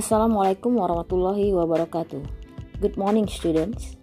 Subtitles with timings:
[0.00, 2.24] Assalamualaikum warahmatullahi wabarakatuh.
[2.80, 4.00] Good morning, students.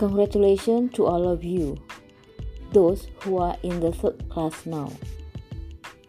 [0.00, 1.76] Congratulations to all of you,
[2.72, 4.88] those who are in the third class now.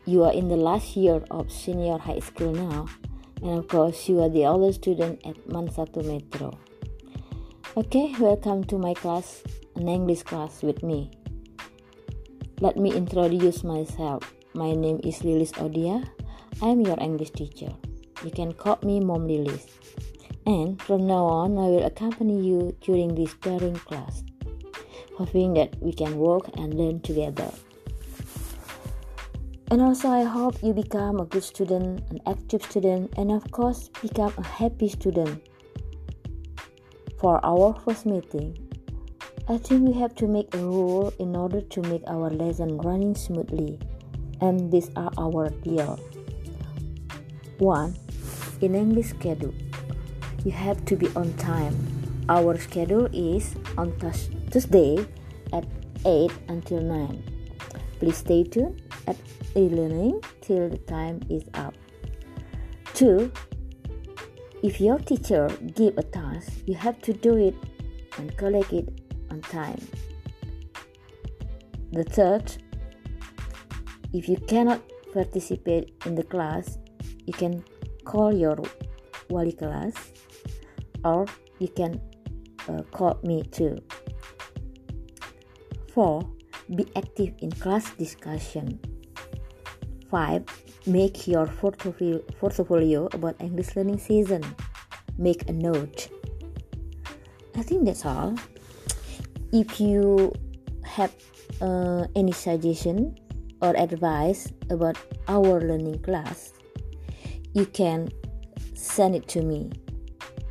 [0.08, 2.88] You are in the last year of senior high school now,
[3.44, 6.56] and of course, you are the other student at Mansatu Metro.
[7.76, 9.44] Okay, welcome to my class,
[9.76, 11.12] an English class with me.
[12.64, 14.24] Let me introduce myself.
[14.56, 16.08] My name is Lilis Odia.
[16.64, 17.76] I'm your English teacher.
[18.24, 19.68] You can call me Mom Lilis.
[20.46, 24.24] And from now on, I will accompany you during this daring class,
[25.16, 27.50] hoping that we can work and learn together.
[29.72, 33.90] And also, I hope you become a good student, an active student, and of course,
[34.02, 35.42] become a happy student.
[37.20, 38.58] For our first meeting,
[39.48, 43.16] I think we have to make a rule in order to make our lesson running
[43.16, 43.80] smoothly,
[44.42, 46.00] and these are our deal.
[47.60, 48.09] 1
[48.62, 49.54] in English schedule.
[50.44, 51.76] You have to be on time.
[52.30, 53.94] Our schedule is on
[54.52, 55.06] Tuesday
[55.52, 55.66] at
[56.06, 57.24] 8 until 9.
[58.00, 59.18] Please stay tuned at
[59.56, 61.74] e-learning till the time is up.
[62.94, 63.32] 2.
[64.62, 67.56] If your teacher give a task, you have to do it
[68.18, 68.88] and collect it
[69.32, 69.80] on time.
[71.92, 72.58] The third,
[74.14, 74.82] if you cannot
[75.14, 76.78] participate in the class,
[77.26, 77.64] you can
[78.10, 78.58] call your
[79.30, 79.94] wali class
[81.06, 81.30] or
[81.62, 82.02] you can
[82.68, 83.78] uh, call me too.
[85.94, 86.26] 4.
[86.74, 88.80] Be active in class discussion.
[90.10, 90.42] 5.
[90.88, 94.42] Make your portfolio about English learning season.
[95.20, 96.10] Make a note.
[97.56, 98.34] I think that's all.
[99.54, 100.34] If you
[100.84, 101.14] have
[101.62, 103.20] uh, any suggestion
[103.62, 106.54] or advice about our learning class,
[107.54, 108.10] you can
[108.76, 109.72] send it to me.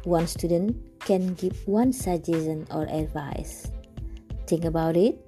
[0.05, 3.71] One student can give one suggestion or advice.
[4.47, 5.19] Think about it,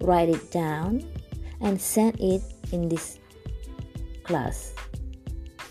[0.00, 1.04] write it down,
[1.60, 2.42] and send it
[2.72, 3.18] in this
[4.22, 4.74] class.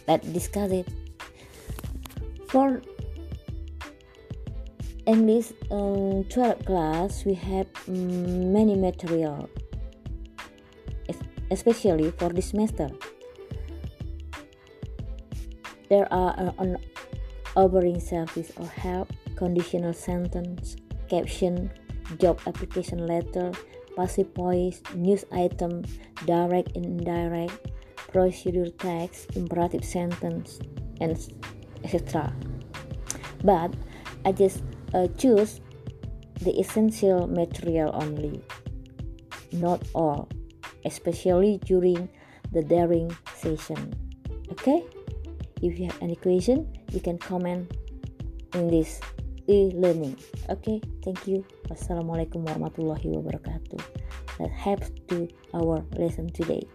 [0.07, 0.87] Let's discuss it.
[2.47, 2.81] For
[5.05, 9.49] English um, 12 class, we have um, many material,
[11.51, 12.89] especially for this semester.
[15.93, 16.81] There are an
[17.55, 20.75] offering service or help, conditional sentence,
[21.07, 21.69] caption,
[22.17, 23.51] job application letter,
[23.95, 25.85] passive voice, news item,
[26.25, 27.69] direct and indirect,
[28.09, 30.57] procedure text, imperative sentence,
[30.99, 31.13] and
[31.83, 32.33] etc.
[33.43, 33.75] But
[34.25, 34.63] I just
[34.95, 35.61] uh, choose
[36.41, 38.41] the essential material only,
[39.51, 40.27] not all,
[40.85, 42.09] especially during
[42.51, 43.93] the daring session.
[44.53, 44.81] Okay?
[45.63, 47.71] If you have any question, you can comment
[48.51, 48.99] in this
[49.47, 50.19] e-learning.
[50.51, 51.47] Okay, thank you.
[51.71, 53.79] Wassalamualaikum warahmatullahi wabarakatuh.
[54.43, 56.67] That helps to our lesson today.